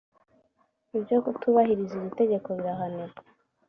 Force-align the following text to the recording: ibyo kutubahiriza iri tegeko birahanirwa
ibyo 0.97 1.17
kutubahiriza 1.23 1.93
iri 1.99 2.11
tegeko 2.19 2.47
birahanirwa 2.57 3.21